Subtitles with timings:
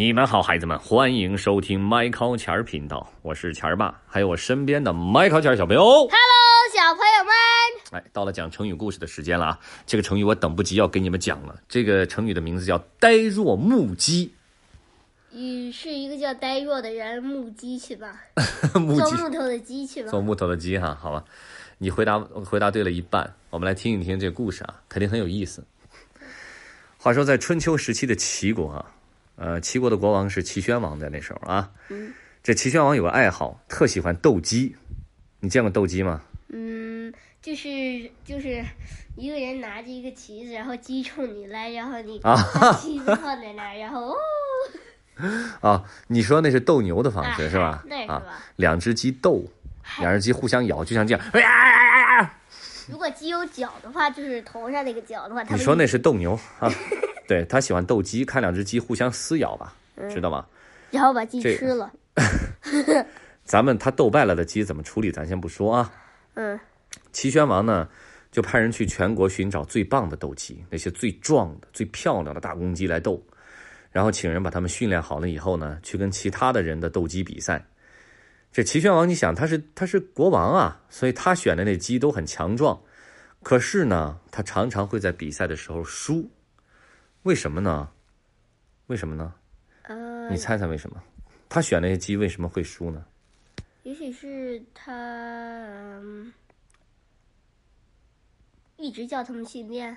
[0.00, 5.82] 你们好，孩子们，欢迎收听麦考钱儿频道，我是钱儿爸，还有我身边的麦考钱儿小朋友。
[5.84, 6.08] Hello，
[6.74, 9.60] 小朋友们，哎，到了讲成语故事的时间了啊！
[9.84, 11.60] 这个成语我等不及要给你们讲了。
[11.68, 14.32] 这个成语的名字叫“呆若木鸡
[15.28, 18.22] 你是一个叫呆若的人，木鸡去吧，”，
[18.80, 20.22] 木鸡做木头的鸡去吧做。
[20.22, 21.22] 木头的鸡哈，好吧？
[21.76, 25.62] 你回答回答对了一半，我们来听一听这个故事啊，肯定很有意思。
[26.96, 28.84] 话说在春秋时期的齐国啊，
[29.40, 34.76] 呃，齐国的国王是齐宣王，在那时候啊，嗯这齐宣王有个爱好，特喜欢斗鸡。
[35.40, 36.20] 你见过斗鸡吗？
[36.48, 37.10] 嗯，
[37.40, 37.68] 就是
[38.22, 38.62] 就是
[39.16, 44.16] 一个人拿着一个旗子，然后鸡冲你来，然后你啊把 旗子放在那儿，然后哦，
[45.62, 47.64] 啊，你说那是斗牛的方式、啊是吧？
[47.80, 48.22] 啊那是吧，
[48.56, 49.42] 两只鸡斗，
[50.00, 51.24] 两只鸡互相咬，就像这样。
[51.32, 52.34] 哎呀呀呀呀！
[52.90, 56.70] 如果鸡有角的话，就是头上那个角的话，它你说那是斗牛啊？
[57.30, 60.44] 对他喜欢斗鸡，看两只鸡互相撕咬吧，嗯知道吗？
[60.90, 61.92] 然后把鸡吃了。
[63.46, 65.92] 咱们他斗败了的鸡怎么处理，咱先不说啊。
[66.34, 66.58] 嗯
[67.12, 67.88] 齐宣王呢，
[68.32, 73.22] 就派人去全国寻找最棒的斗鸡，那些最壮的、最漂亮的大公鸡来斗，
[73.92, 77.64] 然后请人把他们训练好了以后呢，去跟其他的人的斗鸡比赛。
[78.50, 82.80] 这齐宣王，你想他是他是国王啊，所以他选的那鸡都很强壮，
[83.44, 86.28] 可是呢，他常常会在比赛的时候输，
[87.24, 87.90] 为什么呢？
[88.86, 89.34] 为什么呢？
[89.82, 91.02] 呃你，猜猜为什么？
[91.48, 93.04] 他选那些鸡为什么会输呢？
[93.82, 94.92] 也许是他
[96.02, 96.32] 嗯
[98.76, 99.96] 一直叫他们训练。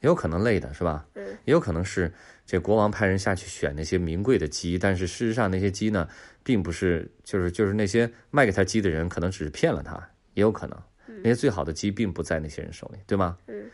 [0.00, 1.06] 也有可能累的是吧？
[1.14, 2.12] 嗯也有可能是
[2.44, 6.08] 这国王派人下去选那些名贵的鸡，但是事实上那些鸡呢，
[6.42, 9.94] 并不是就是就是那些卖给他鸡的人可能只是骗了他，
[10.34, 10.82] 也有可能
[11.22, 13.38] 那些最好的鸡并不在那些人手里，对吗？
[13.46, 13.70] 嗯。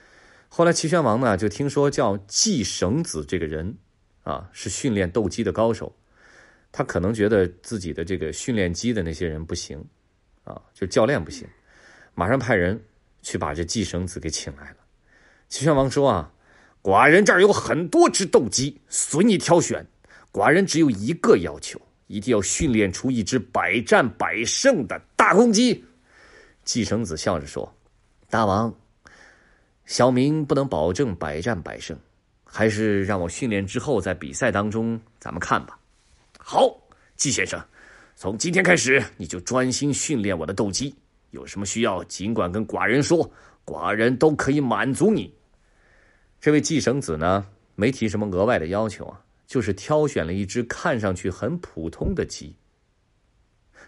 [0.54, 3.74] 后来齐宣王呢就听说叫季绳子这个人
[4.22, 5.96] 啊是训练斗鸡的高手，
[6.70, 9.82] 他可能觉得自己的这个训练鸡的那些人不行
[10.44, 11.48] 啊，就教练不行，
[12.14, 12.78] 马上派人
[13.22, 14.76] 去把这季绳子给请来了。
[15.48, 16.30] 齐宣王说啊，
[16.82, 19.86] 寡人这儿有很多只斗鸡，随你挑选。
[20.30, 25.82] 寡人只有一个要求，一定要训练出一只百战百胜的大公鸡。
[26.62, 27.74] 季绳子笑着说
[28.28, 28.74] ：“大王，
[29.84, 31.98] 小明不能保证百战百胜，
[32.44, 35.78] 还是让我训练之后在比赛当中咱们看吧。”
[36.38, 36.76] 好，
[37.16, 37.62] 季先生，
[38.16, 40.94] 从今天开始你就专心训练我的斗鸡，
[41.30, 43.30] 有什么需要尽管跟寡人说，
[43.64, 45.32] 寡人都可以满足你。
[46.40, 52.56] 这位季绳子呢，没提什么额外的要求啊，就是挑选了一只看上去很普通的鸡。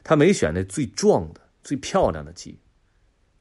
[0.04, 2.56] 他没选那最壮的、最漂亮的鸡。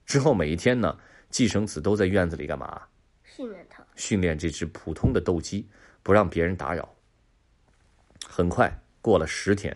[0.05, 0.97] 之后每一天呢，
[1.33, 2.79] 季生子都在院子里干嘛？
[3.23, 3.83] 训练它。
[3.95, 5.67] 训练这只普通的斗鸡，
[6.03, 6.87] 不让别人打扰。
[8.23, 8.71] 很快
[9.01, 9.75] 过了十天，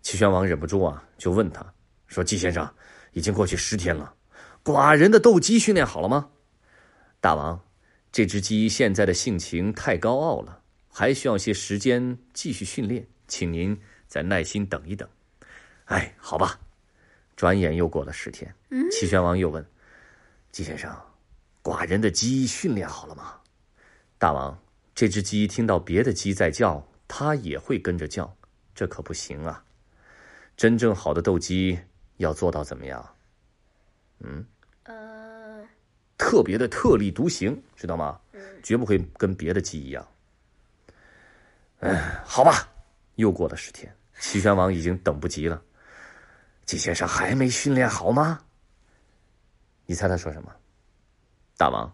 [0.00, 1.74] 齐宣王忍不住啊，就问他
[2.06, 2.72] 说：“季先生，
[3.14, 4.14] 已经过去十天了，
[4.62, 6.30] 寡人的斗鸡训练好了吗？”
[7.20, 7.60] 大王，
[8.12, 13.76] 这只鸡现在的性情太高傲了，还需要些时间继续训练，请您
[14.06, 15.08] 再耐心等一等。
[15.86, 16.60] 哎，好吧。
[17.34, 18.54] 转眼又过了十天，
[18.92, 19.66] 齐宣王又问
[20.52, 20.94] ：“季先生，
[21.62, 23.40] 寡人的鸡训练好了吗？”
[24.18, 24.58] 大王，
[24.94, 28.34] 这只鸡听到别的鸡在叫，它也会跟着叫，
[28.74, 29.62] 这可不行啊！
[30.56, 31.78] 真正好的斗鸡
[32.16, 33.14] 要做到怎么样？
[34.84, 35.62] 呃，
[36.16, 38.18] 特别的特立独行，知道吗？
[38.62, 40.08] 绝不会跟别的鸡一样。
[41.80, 42.66] 哎，好吧，
[43.16, 45.62] 又过了十天，齐宣王已经等不及了。
[46.64, 48.40] 季先生还没训练好吗？
[49.86, 50.52] 你猜他说什么？
[51.56, 51.90] 大王，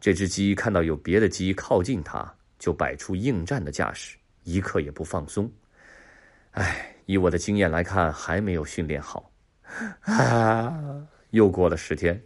[0.00, 5.50] 这只鸡看到有别的鸡靠近它，就摆出应战的架势，一刻也不放松。
[6.52, 9.30] 哎，以我的经验来看，还没有训练好。
[10.02, 12.22] 啊，又过了十天，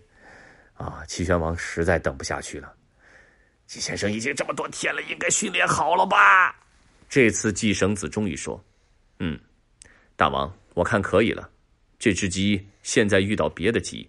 [0.75, 2.73] 啊，齐宣王实在等不下去了。
[3.67, 6.55] 季先生已经这么多天了，应该训练好了吧？
[7.09, 8.63] 这次季绳子终于说
[9.21, 9.39] ：“嗯，
[10.15, 11.51] 大王，我看可以了。
[11.99, 14.09] 这只鸡现在遇到别的鸡，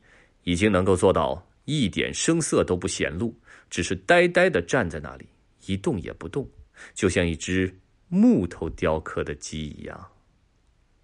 [0.49, 3.31] 已经能够做到一点声色都不显露，
[3.69, 5.27] 只是呆呆的站在那里，
[5.67, 6.49] 一动也不动，
[6.95, 7.71] 就像一只
[8.07, 10.11] 木头雕刻的鸡一样。”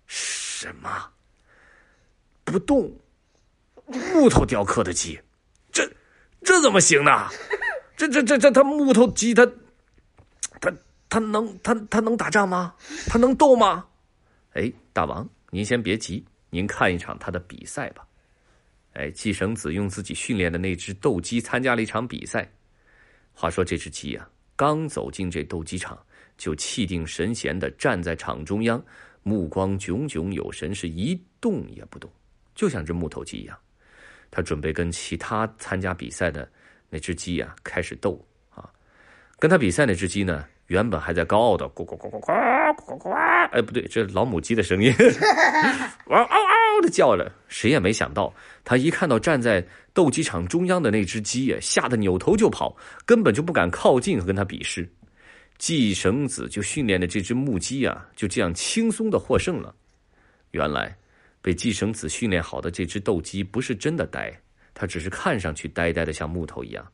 [0.08, 0.90] 什么？
[2.44, 2.92] 不动？
[3.86, 5.20] 木头雕刻的鸡？
[5.72, 5.88] 这
[6.42, 7.30] 这怎么行呢？
[7.96, 9.46] 这这这这，他木头鸡，他
[10.60, 10.74] 他
[11.08, 12.74] 他能他他能打仗吗？
[13.06, 13.86] 他能斗吗？
[14.54, 18.08] 哎，大王，您先别急，您看一场他的比赛吧。
[18.96, 22.50] 哎，继绳子用自己训练的那只斗鸡参加了一场比赛。
[23.34, 26.02] 话说这只鸡啊，刚走进这斗鸡场，
[26.38, 28.82] 就气定神闲的站在场中央，
[29.22, 32.10] 目光炯炯有神，是一动也不动，
[32.56, 33.58] 就像只木头鸡一样。
[34.32, 36.50] 他准备跟其他参加比赛的
[36.90, 38.72] 那只鸡啊开始斗啊。
[39.38, 42.55] 跟他比赛那只鸡呢，原本还在高傲的咕咕咕咕咕。
[43.52, 44.94] 哎，不对，这是老母鸡的声音，
[46.08, 47.32] 嗷嗷嗷的叫着。
[47.48, 48.34] 谁也没想到，
[48.64, 52.76] 他一看到站在斗鸡场中央的那只鸡呀，吓得扭头就跑，
[53.06, 54.88] 根本就不敢靠近和跟他比试。
[55.58, 59.74] 季绳子就训练的这只母鸡啊，就这样轻松的获胜了。
[60.52, 60.96] 原来，
[61.42, 64.32] 被季绳子训练好的这只斗鸡不是真的呆，
[64.74, 66.86] 它只是看上去呆呆的像木头一样，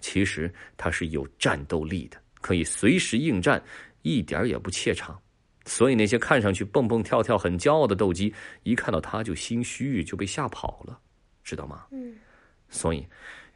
[0.00, 3.62] 其实它是有战斗力的，可以随时应战，
[4.02, 5.18] 一点也不怯场。
[5.64, 10.98] 所以那些看上去蹦蹦跳跳很骄傲的斗鸡，一看到它就心虚，就被吓跑了，
[11.44, 11.86] 知道吗？
[11.90, 12.16] 嗯。
[12.68, 13.06] 所以，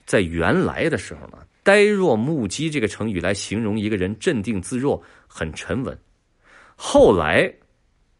[0.04, 1.38] 在原来的时候呢。
[1.64, 5.98] 呆若木鸡这个成语来形容一个人镇定自若、很沉稳。
[6.76, 7.50] 后来，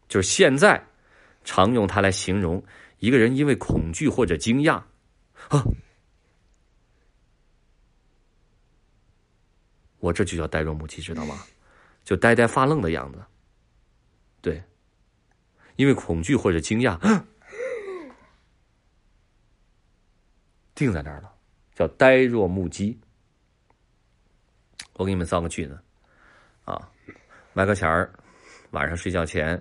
[0.07, 0.83] 就是现在，
[1.43, 2.63] 常用它来形容
[2.97, 4.81] 一个人因为恐惧或者惊讶，
[5.49, 5.63] 啊，
[9.99, 11.43] 我这就叫呆若木鸡，知道吗？
[12.03, 13.23] 就呆呆发愣的样子。
[14.45, 14.61] 对，
[15.75, 16.99] 因为恐惧或者惊讶，
[20.75, 21.33] 定在那儿了，
[21.73, 22.99] 叫呆若木鸡。
[24.93, 25.79] 我给你们造个句子，
[26.63, 26.91] 啊，
[27.53, 28.13] 麦克钱儿
[28.69, 29.59] 晚上睡觉前，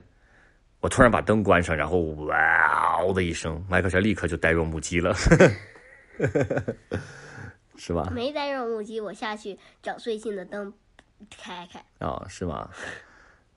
[0.81, 5.15] 我突然把灯关上，然后哇哦的一声，麦克钱立刻就呆若木鸡了，
[7.77, 8.11] 是吧？
[8.13, 10.75] 没呆若木鸡，我下去找最近的灯
[11.31, 11.83] 开开。
[12.01, 12.69] 哦，是吗？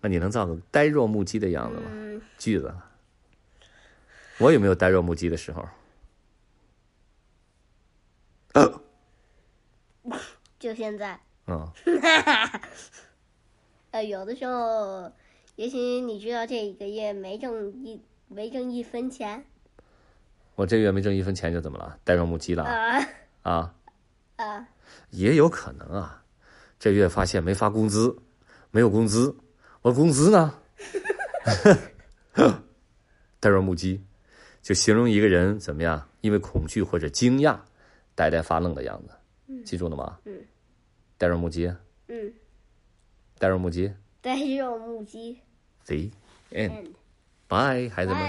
[0.02, 2.22] 那你能造个呆若木鸡的样子吗？
[2.38, 2.74] 句子，
[4.38, 5.68] 我有没有呆若木鸡的时候？
[10.60, 11.20] 就现在。
[11.48, 11.68] 嗯，
[13.92, 15.12] 呃，有的时候，
[15.56, 19.46] 也许你知道这一个月没挣一没挣一分钱。
[20.56, 21.98] 我这个月没挣一分钱就怎么了？
[22.04, 22.64] 呆若木鸡了？
[22.64, 23.08] 啊
[23.44, 23.74] 啊
[24.38, 24.68] 啊！
[25.12, 26.24] 也有可能啊，
[26.80, 28.18] 这月发现没发工资，
[28.72, 29.36] 没有工资，
[29.88, 30.54] 我工资呢？
[33.40, 34.04] 呆若木鸡，
[34.62, 36.10] 就形容一个人怎么样？
[36.20, 37.58] 因为恐惧或者惊讶，
[38.14, 39.64] 呆呆发愣的样子。
[39.64, 40.20] 记住了吗？
[40.26, 40.42] 嗯。
[41.18, 41.74] 呆若木鸡，
[42.10, 42.34] 嗯，
[43.40, 45.40] 呆若木鸡，呆若木鸡
[45.86, 45.96] ，The
[46.52, 48.20] end，Bye，孩子们。